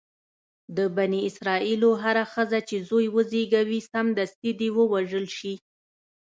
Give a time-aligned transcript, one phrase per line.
[0.77, 5.53] د بني اسرایلو هره ښځه چې زوی وزېږوي سمدستي دې ووژل شي.